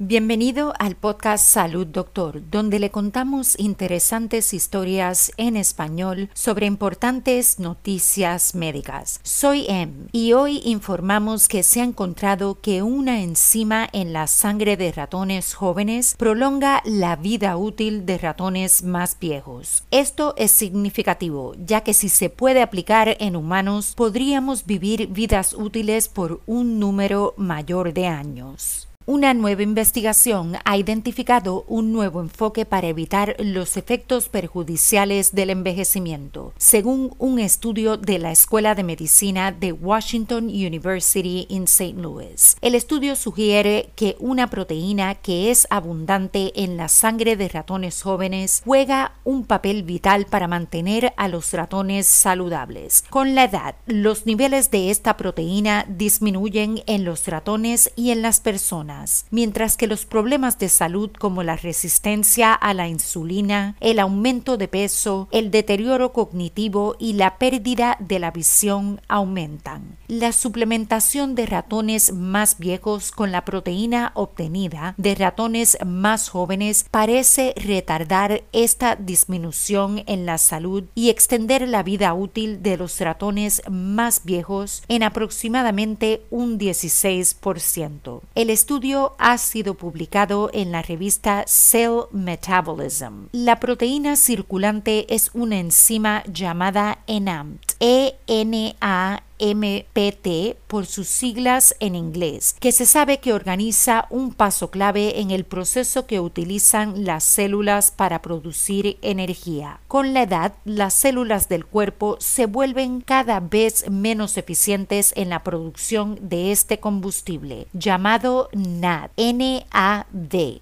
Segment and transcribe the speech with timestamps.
[0.00, 8.54] Bienvenido al podcast Salud Doctor, donde le contamos interesantes historias en español sobre importantes noticias
[8.54, 9.18] médicas.
[9.24, 14.76] Soy Em y hoy informamos que se ha encontrado que una enzima en la sangre
[14.76, 19.82] de ratones jóvenes prolonga la vida útil de ratones más viejos.
[19.90, 26.06] Esto es significativo, ya que si se puede aplicar en humanos, podríamos vivir vidas útiles
[26.06, 28.87] por un número mayor de años.
[29.10, 36.52] Una nueva investigación ha identificado un nuevo enfoque para evitar los efectos perjudiciales del envejecimiento,
[36.58, 41.94] según un estudio de la Escuela de Medicina de Washington University en St.
[41.94, 42.58] Louis.
[42.60, 48.60] El estudio sugiere que una proteína que es abundante en la sangre de ratones jóvenes
[48.66, 53.04] juega un papel vital para mantener a los ratones saludables.
[53.08, 58.40] Con la edad, los niveles de esta proteína disminuyen en los ratones y en las
[58.40, 58.97] personas
[59.30, 64.68] mientras que los problemas de salud como la resistencia a la insulina, el aumento de
[64.68, 69.98] peso, el deterioro cognitivo y la pérdida de la visión aumentan.
[70.08, 77.54] La suplementación de ratones más viejos con la proteína obtenida de ratones más jóvenes parece
[77.56, 84.24] retardar esta disminución en la salud y extender la vida útil de los ratones más
[84.24, 88.20] viejos en aproximadamente un 16%.
[88.34, 88.87] El estudio
[89.18, 93.26] ha sido publicado en la revista Cell Metabolism.
[93.32, 102.56] La proteína circulante es una enzima llamada ENAMT, E-N-A MPT por sus siglas en inglés,
[102.58, 107.90] que se sabe que organiza un paso clave en el proceso que utilizan las células
[107.90, 109.80] para producir energía.
[109.88, 115.42] Con la edad, las células del cuerpo se vuelven cada vez menos eficientes en la
[115.44, 119.10] producción de este combustible, llamado NAD,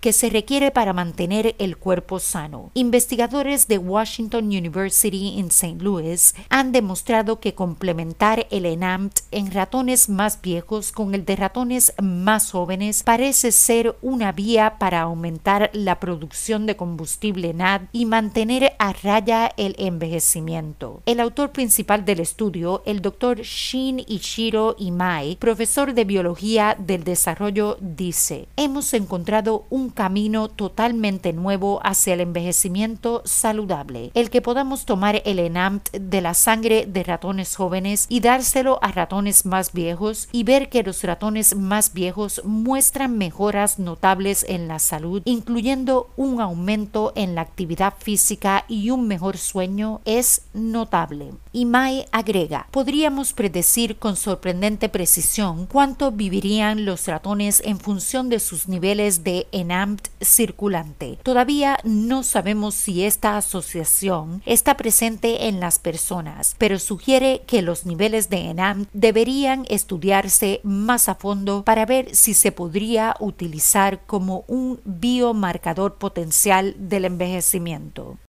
[0.00, 2.70] que se requiere para mantener el cuerpo sano.
[2.74, 5.82] Investigadores de Washington University en St.
[5.82, 11.94] Louis han demostrado que complementar el ENAMT en ratones más viejos con el de ratones
[12.02, 18.72] más jóvenes parece ser una vía para aumentar la producción de combustible NAD y mantener
[18.80, 21.02] a raya el envejecimiento.
[21.06, 27.78] El autor principal del estudio, el doctor Shin Ichiro Imai, profesor de biología del desarrollo,
[27.80, 35.22] dice: Hemos encontrado un camino totalmente nuevo hacia el envejecimiento saludable, el que podamos tomar
[35.24, 40.42] el ENAMT de la sangre de ratones jóvenes y darse a ratones más viejos y
[40.42, 47.12] ver que los ratones más viejos muestran mejoras notables en la salud, incluyendo un aumento
[47.14, 51.32] en la actividad física y un mejor sueño, es notable.
[51.52, 58.40] Y Mai agrega, podríamos predecir con sorprendente precisión cuánto vivirían los ratones en función de
[58.40, 61.18] sus niveles de ENAMT circulante.
[61.22, 67.84] Todavía no sabemos si esta asociación está presente en las personas, pero sugiere que los
[67.84, 74.44] niveles de ENAM deberían estudiarse más a fondo para ver si se podría utilizar como
[74.46, 78.18] un biomarcador potencial del envejecimiento.